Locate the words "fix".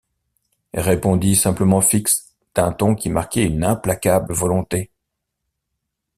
1.79-2.33